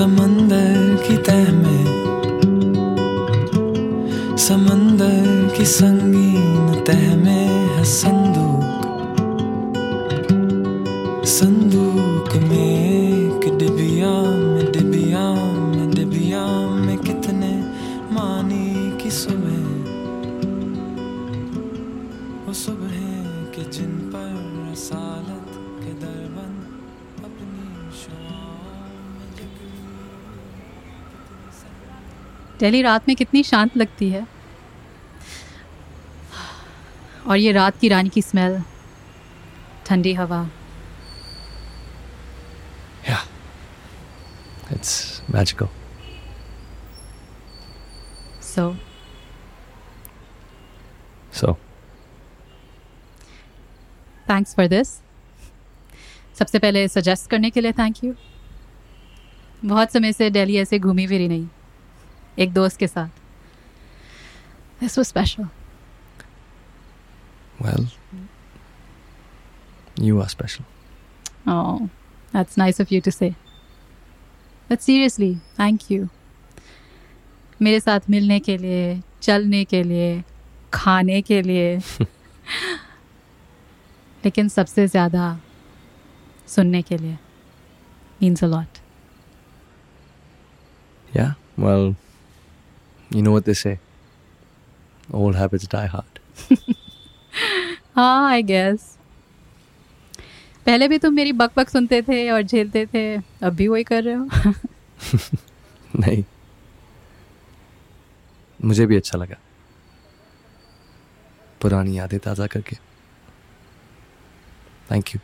समंदर 0.00 1.04
की 1.08 1.16
तह 1.16 1.50
में 1.52 1.84
समंदर 4.36 5.26
की 5.56 5.64
संगीन 5.64 6.84
तह 6.84 7.02
में 7.16 7.48
है 7.74 7.84
संदूक। 7.84 8.86
संदूक 11.26 12.32
में 12.48 12.56
एक 12.56 13.58
डिबिया 13.58 14.14
में 14.22 14.72
डिबिया 14.72 15.24
में 15.74 15.90
डिबिया 15.90 16.46
में 16.86 16.98
कितने 16.98 17.52
मानी 18.12 18.68
की 19.02 19.10
सुबह। 19.10 19.60
वो 22.46 22.52
सुबह 22.64 22.96
के 23.54 23.70
जिन 23.70 23.92
पर 24.14 24.32
रसालत 24.72 25.52
के 25.82 25.92
दरबंद 26.04 26.60
अपनी 27.24 27.90
शुआओं 28.00 28.79
दिल्ली 32.60 32.82
रात 32.82 33.08
में 33.08 33.16
कितनी 33.16 33.42
शांत 33.42 33.76
लगती 33.76 34.10
है। 34.10 34.26
और 37.26 37.36
ये 37.36 37.52
रात 37.52 37.78
की 37.78 37.88
रानी 37.88 38.08
की 38.08 38.22
स्मेल 38.22 38.62
ठंडी 39.86 40.14
हवा। 40.14 40.50
Yeah. 43.08 43.26
It's 44.72 45.20
magical. 45.34 45.68
So 48.42 48.76
So, 51.34 51.54
thanks 54.30 54.54
for 54.54 54.66
this 54.66 54.88
सबसे 56.38 56.58
पहले 56.58 56.88
सजेस्ट 56.88 57.30
करने 57.30 57.50
के 57.50 57.60
लिए 57.60 57.72
थैंक 57.72 58.04
यू 58.04 58.14
बहुत 59.64 59.92
समय 59.92 60.12
से 60.12 60.30
दिल्ली 60.30 60.56
ऐसे 60.56 60.78
घूमी 60.78 61.06
फिरी 61.06 61.28
नहीं। 61.28 61.48
एक 62.40 62.52
दोस्त 62.52 62.76
के 62.76 62.86
साथ। 62.86 63.08
This 64.80 64.98
was 64.98 65.06
special 65.06 65.44
well 67.62 67.88
you 70.00 70.20
are 70.20 70.28
special 70.28 70.64
oh 71.52 71.86
that's 72.34 72.58
nice 72.58 72.80
of 72.80 72.94
you 72.94 73.00
to 73.00 73.10
say 73.10 73.30
but 74.70 74.78
seriously 74.78 75.34
thank 75.34 75.80
you 75.90 76.08
मेरे 77.62 77.80
साथ 77.80 78.00
मिलने 78.10 78.40
के 78.40 78.56
लिए 78.58 79.02
चलने 79.22 79.64
के 79.64 79.82
लिए 79.82 80.24
खाने 80.74 81.22
के 81.22 81.42
लिए। 81.42 81.78
लेकिन 84.24 84.48
सबसे 84.48 84.86
ज़्यादा 84.88 85.40
सुनने 86.46 86.82
के 86.82 86.96
लिए। 86.96 87.18
Means 88.22 88.44
a 88.44 88.64
yeah 91.16 91.34
well 91.58 91.96
you 93.10 93.22
know 93.22 93.32
what 93.32 93.44
they 93.44 93.54
say. 93.54 93.78
Old 95.12 95.34
habits 95.34 95.66
die 95.66 95.86
hard. 95.86 96.20
हाँ 97.96 98.30
आई 98.30 98.42
गेस 98.42 98.96
पहले 100.66 100.88
भी 100.88 100.98
तुम 100.98 101.14
मेरी 101.14 101.32
बक 101.32 101.50
बक 101.56 101.68
सुनते 101.68 102.02
थे 102.02 102.30
और 102.30 102.42
झेलते 102.42 102.86
थे 102.86 103.16
अब 103.16 103.54
भी 103.54 103.68
वही 103.68 103.84
कर 103.84 104.02
रहे 104.04 104.14
हो? 104.14 104.28
नहीं। 106.00 106.24
मुझे 108.64 108.86
भी 108.86 108.96
अच्छा 108.96 109.18
लगा। 109.18 109.36
पुरानी 111.62 111.98
यादें 111.98 112.18
ताज़ा 112.18 112.46
करके। 112.46 112.76
Thank 114.90 115.14
you 115.14 115.20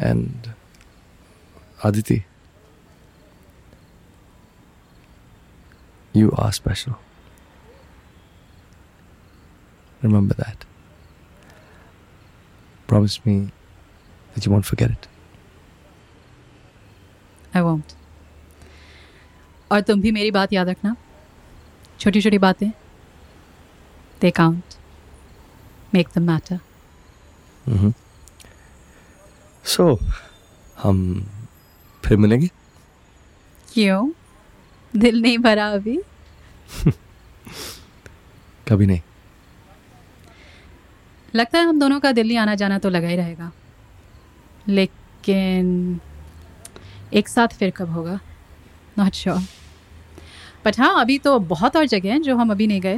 and 0.00 0.52
Aditi 1.84 2.22
you 6.16 6.30
are 6.30 6.52
special 6.52 6.94
Remember 10.04 10.36
that. 10.36 10.58
Promise 12.90 13.14
me 13.28 13.34
that 14.34 14.42
you 14.42 14.48
won't 14.48 14.66
forget 14.70 14.90
it. 14.90 15.06
I 17.56 17.62
won't 17.62 17.92
और 19.72 19.80
तुम 19.80 20.00
भी 20.00 20.10
मेरी 20.10 20.30
बात 20.30 20.52
याद 20.52 20.68
रखना। 20.68 20.96
छोटी 22.00 22.20
छोटी 22.20 22.38
बातें। 22.38 22.70
They 24.20 24.30
count 24.30 24.64
make 25.94 26.08
the 26.14 26.18
matter 26.18 26.58
Mm-hmm. 27.68 27.92
So, 29.66 30.04
हम 30.82 31.26
फिर 32.04 32.16
मिलेंगे? 32.16 32.46
क्यों? 33.74 34.10
दिल 34.96 35.22
नहीं 35.22 35.38
भरा 35.38 35.68
अभी। 35.68 35.98
कभी 38.68 38.86
नहीं। 38.86 39.00
लगता 41.34 41.58
है 41.58 41.64
हम 41.64 41.80
दोनों 41.80 42.00
का 42.00 42.12
दिल्ली 42.12 42.36
आना 42.36 42.54
जाना 42.54 42.78
तो 42.78 42.88
लगा 42.88 43.08
ही 43.08 43.16
रहेगा। 43.16 43.52
लेकिन 44.68 46.00
एक 47.14 47.28
साथ 47.28 47.48
फिर 47.48 47.70
कब 47.70 47.90
होगा? 47.90 48.20
नॉट 48.98 49.12
श्योर 49.12 49.38
बट 50.64 50.80
हाँ 50.80 51.00
अभी 51.00 51.18
तो 51.18 51.38
बहुत 51.38 51.76
और 51.76 51.86
जगह 51.86 52.10
हैं 52.10 52.22
जो 52.22 52.36
हम 52.36 52.50
अभी 52.50 52.66
नहीं 52.66 52.80
गए। 52.80 52.96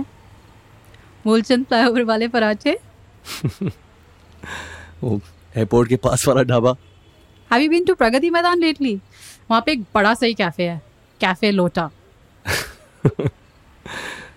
मूलचंद 1.27 1.67
फ्लाईओवर 1.67 2.03
वाले 2.03 2.29
पराठे। 2.29 2.71
एयरपोर्ट 5.57 5.89
के 5.89 5.97
पास 5.97 6.29
वाला 6.29 6.43
dhaba. 6.43 6.75
Have 7.53 7.63
you 7.63 7.71
been 7.71 7.85
to 7.85 7.95
Pragati 7.95 8.31
Maidan 8.31 8.59
lately 8.59 8.95
वहाँ 9.51 9.63
पे 9.67 9.73
एक 9.73 9.83
बड़ा 9.95 10.15
सही 10.15 10.35
कैफ़े 10.35 10.65
है। 10.65 10.90
कैफ़े 11.21 11.51
लोटा। 11.51 11.91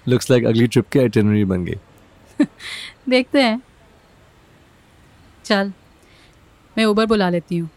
लुक्स 0.08 0.30
लाइक 0.32 0.46
अगली 0.46 0.68
ट्रिप 0.68 0.90
की 0.90 1.00
आइटिनरी 1.00 1.46
बन 1.46 1.66
गई। 1.66 1.76
देखते 3.10 3.42
हैं। 3.42 3.62
चल 5.46 5.72
मैं 6.78 6.86
उबर 6.86 7.06
बुला 7.06 7.30
लेती 7.30 7.58
हूँ। 7.58 7.70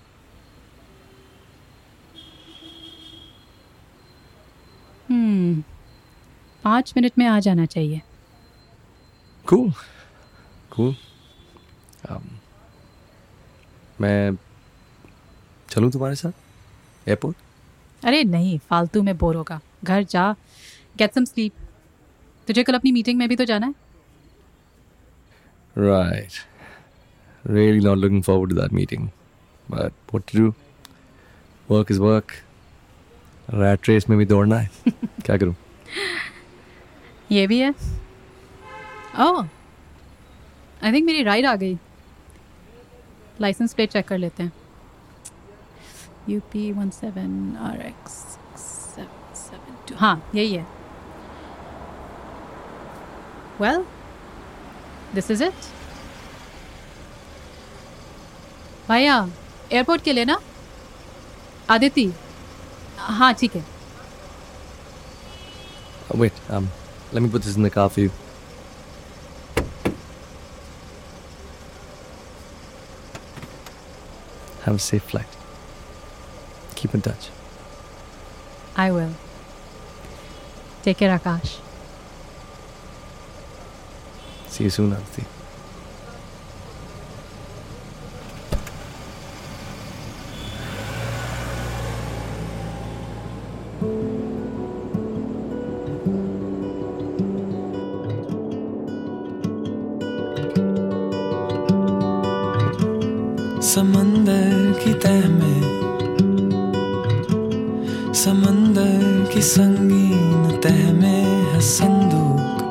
हम्म 5.10 5.62
पाँच 6.64 6.92
मिनट 6.96 7.12
में 7.18 7.26
आ 7.26 7.40
जाना 7.40 7.66
चाहिए। 7.66 8.00
कूल 9.48 9.72
कूल 10.70 10.94
Um, 12.06 12.22
मैं 14.00 14.36
चलूँ 15.68 15.90
तुम्हारे 15.90 16.14
साथ? 16.14 16.32
एयरपोर्ट 17.08 17.36
अरे 18.04 18.22
नहीं 18.24 18.58
फालतू 18.70 19.02
में 19.02 19.16
बोर 19.18 19.36
होगा 19.36 19.60
घर 19.84 20.02
जा 20.10 20.30
गेट 20.98 21.14
सम 21.14 21.24
स्लीप 21.24 21.52
तुझे 22.48 22.62
कल 22.62 22.74
अपनी 22.74 22.92
मीटिंग 22.92 23.18
में 23.18 23.28
भी 23.28 23.36
तो 23.36 23.44
जाना 23.44 23.66
है 23.66 23.74
Right. 25.76 26.36
Really 27.44 27.80
not 27.80 27.98
looking 27.98 28.22
forward 28.22 28.50
to 28.50 28.56
that 28.56 28.72
meeting. 28.72 29.08
But 29.66 29.92
what 30.10 30.26
to 30.28 30.36
do? 30.36 30.54
Work 31.68 31.90
is 31.90 31.98
work. 32.00 32.32
Rat 33.54 33.88
race 33.88 34.08
में 34.10 34.16
भी 34.18 34.24
दौड़ना 34.26 34.58
है 34.58 34.70
क्या 35.24 35.36
करूँ 35.36 35.54
ये 37.32 37.46
भी 37.46 37.58
है 37.60 37.70
ओह 39.20 39.42
आई 40.84 40.92
थिंक 40.92 41.04
मेरी 41.06 41.22
राइड 41.22 41.46
आ 41.46 41.54
गई 41.56 41.76
लाइसेंस 43.40 43.74
प्लेट 43.74 43.92
चेक 43.92 44.06
कर 44.08 44.18
लेते 44.18 44.42
हैं 44.42 44.52
U 46.29 46.39
P 46.51 46.71
one 46.71 46.89
seven 46.99 47.55
R 47.69 47.81
X 47.87 48.13
seven 48.57 49.33
seven 49.35 49.75
two 49.89 49.95
हाँ 49.99 50.15
यही 50.35 50.53
है 50.55 50.65
वेल 53.61 53.85
दिस 55.15 55.31
इज 55.31 55.41
इट 55.43 55.69
भैया 58.89 59.17
एयरपोर्ट 59.73 60.01
के 60.03 60.13
लिए 60.13 60.25
ना 60.25 60.39
आदिति 61.69 62.11
हाँ 63.19 63.33
ठीक 63.33 63.55
है 63.55 63.63
Oh, 66.13 66.17
wait, 66.17 66.33
um, 66.49 66.65
let 67.13 67.23
me 67.23 67.29
put 67.29 67.43
this 67.43 67.55
in 67.55 67.63
the 67.63 67.69
car 67.69 67.89
for 67.89 68.01
you. 68.01 68.09
Have 74.63 74.75
a 74.75 74.79
safe 74.79 75.03
flight. 75.03 75.34
Keep 76.76 76.94
in 76.94 77.00
touch. 77.02 77.30
I 78.76 78.92
will. 78.92 79.12
Take 80.82 80.98
care, 80.98 81.18
Akash. 81.18 81.58
See 84.48 84.64
you 84.64 84.70
soon, 84.70 84.92
Aditi. 84.92 85.24
समंदर 103.66 104.72
की 104.84 104.92
तह 105.04 105.28
में 105.28 105.75
समंदर 108.26 109.30
की 109.34 109.40
संगीन 109.42 110.60
तह 110.62 110.78
में 110.92 111.26
है 111.50 111.60
संदूक। 111.60 112.62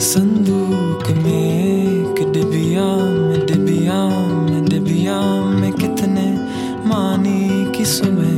संदूक 0.00 1.08
में 1.18 1.44
एक 1.44 2.20
डिबिया 2.32 2.84
में 3.06 3.46
डिबिया 3.46 3.96
में 4.40 4.64
डिबिया 4.64 5.16
में 5.52 5.72
कितने 5.72 6.26
मानी 6.88 7.72
की 7.72 7.84
सुबह। 7.84 8.36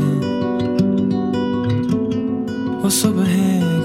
वो 2.82 2.90
सुबह 3.00 3.34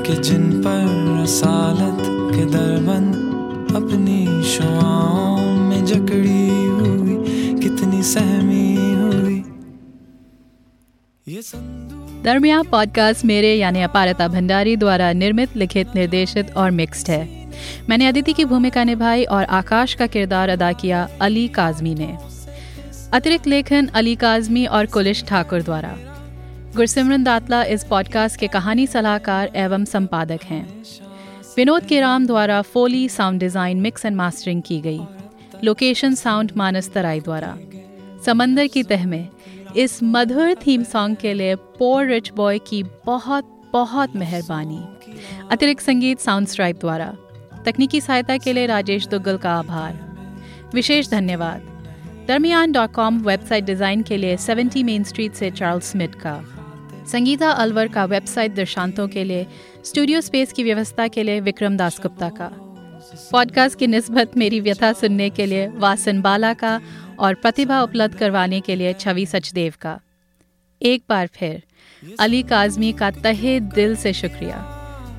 के 0.06 0.22
जिन 0.22 0.46
पर 0.62 0.86
रसालत 1.24 2.06
के 2.36 2.46
दरबंद 2.46 3.14
अपनी 3.76 4.20
शुआओं 4.44 5.42
में 5.62 5.82
जकड़ी 5.86 6.48
हुई, 6.70 7.16
कितनी 7.60 8.04
सहमी 8.04 8.61
दरमिया 11.42 12.62
पॉडकास्ट 12.62 13.26
मेरे 13.26 13.56
यानी 13.56 13.82
अपारता 13.82 14.28
भंडारी 14.28 14.76
द्वारा 14.76 15.12
निर्मित, 15.12 15.56
लिखित, 15.58 15.96
निर्देशित 15.96 16.56
और 16.58 16.72
मिक्स्ड 16.72 17.10
है। 17.10 17.50
मैंने 17.90 18.08
अदिति 18.08 18.34
की 18.34 18.46
भूमिका 18.46 18.84
निभाई 18.84 19.24
और 19.24 19.44
आकाश 19.44 19.94
का 19.94 20.08
किरदार 20.08 20.50
अदा 20.50 20.72
किया 20.72 21.08
अली 21.22 21.48
काजमी 21.48 21.96
ने। 21.96 22.18
अतिरिक्त 23.14 23.48
लेखन 23.48 23.88
अली 23.88 24.16
काजमी 24.16 24.66
और 24.66 24.86
कुलिश 24.86 25.24
ठाकुर 25.24 25.62
द्वारा। 25.62 25.96
गुरसिमरन 26.76 27.24
दातला 27.24 27.64
इस 27.64 27.84
पॉडकास्ट 27.84 28.40
के 28.40 28.48
कहानी 28.48 28.88
सलाहकार 28.88 29.52
एवं 29.56 29.86
संपादक 29.86 30.44
हैं। 30.44 30.84
विनोद 31.58 31.86
के 31.86 32.00
राम 32.00 32.28
द्वारा 32.28 32.62
foley 32.62 33.10
sound 33.10 33.40
design 33.40 33.82
mix 33.82 34.06
and 34.06 34.16
mastering 34.16 34.62
की 34.62 34.82
गई। 34.82 35.02
लोकेशन 35.64 36.16
साउंड 36.16 36.52
मानस 36.58 36.92
तराई 36.94 37.20
द्वारा। 37.20 37.58
समंदर 38.26 38.68
की 38.68 38.84
तह 38.84 39.08
में 39.08 39.28
इस 39.78 40.00
मधुर 40.04 40.54
थीम 40.54 40.84
सॉन्ग 40.84 41.18
के 41.18 41.34
लिए 41.34 41.56
पोर 41.56 42.06
रिच 42.06 42.32
बॉय 42.32 42.60
की 42.60 42.84
बहुत 42.84 43.70
बहुत 43.74 44.16
मेहरबानी। 44.16 44.84
अतिरिक्त 45.52 45.84
संगीत 45.84 46.20
साउंड 46.20 46.48
स्ट्राइप 46.48 46.80
द्वारा। 46.80 47.16
तकनीकी 47.66 48.02
सहायता 48.02 48.38
के 48.38 48.54
लिए 48.54 48.66
राजेश 48.66 49.08
दुग्गल 49.08 49.38
का 49.38 49.52
आभार। 49.52 50.16
विशेष 50.74 51.10
धन्यवाद। 51.10 51.62
दरमियान 52.28 52.72
डॉट 52.72 52.92
कॉम 52.92 53.20
वेबसाइट 53.20 53.64
डिज़ाइन 53.64 54.04
के 54.04 54.18
लिए 54.18 54.38
70 54.38 54.84
मेन 54.84 55.04
स्ट्रीट 55.04 55.34
से 55.34 55.52
चार्ल्स 55.52 55.92
स्मिथ 55.92 56.08
का। 56.08 56.46
संगीता 57.12 57.52
अलवर 57.52 57.88
का 57.88 58.06
वेबसाइट 58.06 58.56
दर्शांतों 58.56 59.08
के 59.08 59.24
लिए 59.24 59.48
स्टूडियो 59.86 60.22
स्पेस 60.22 60.54
की 60.54 60.64
व्यवस्था 60.64 61.08
के 61.08 61.24
लिए 61.24 61.40
विक्रम 61.40 61.78
दास 61.78 62.00
गुप्ता 62.02 62.30
का। 62.30 62.52
पॉडकास्ट 63.32 63.80
की 63.80 63.88
नस्बत 63.88 64.38
मेरी 64.38 64.60
व्यथा 64.60 64.94
सुनने 64.94 65.30
के 65.30 65.46
लिए 65.46 65.68
वासन 65.68 66.22
बाला 66.22 66.54
का 66.54 66.82
और 67.22 67.34
प्रतिभा 67.34 67.82
उपलब्ध 67.82 68.16
करवाने 68.16 68.62
के 68.62 68.76
लिए 68.76 68.94
छवि 68.94 69.26
सचदेव 69.26 69.74
का। 69.82 70.00
एक 70.82 71.04
बार 71.10 71.28
फिर 71.28 71.64
अली 72.20 72.44
काजमी 72.44 72.94
का 72.94 73.12
तहे 73.12 73.60
दिल 73.60 73.96
से 73.96 74.14
शुक्रिया। 74.14 74.58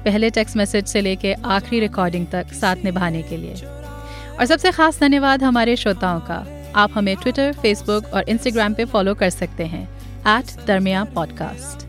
पहले 0.05 0.31
टेक्स्ट 0.31 0.57
मैसेज 0.57 0.87
से 0.87 1.01
लेके 1.01 1.33
आखिरी 1.33 1.81
रिकॉर्डिंग 1.81 2.27
तक 2.27 2.53
साथ 2.53 2.77
निभाने 2.85 3.23
के 3.23 3.37
लिए। 3.37 3.55
और 4.39 4.45
सबसे 4.45 4.71
खास 4.71 5.01
धन्यवाद 5.01 5.43
हमारे 5.43 5.77
श्रोताओं 5.77 6.21
का। 6.21 6.47
आप 6.77 6.91
हमें 6.95 7.17
ट्विटर 7.17 7.53
फेसबुक 7.53 8.07
और 8.07 8.29
इंस्टाग्राम 8.29 8.75
पे 8.75 8.85
फॉलो 8.85 9.15
कर 9.15 9.31
सकते 9.31 9.67
हैं 9.67 9.89
एट 10.39 10.67
दरमिया 10.67 11.05
पॉडकास्ट 11.05 11.87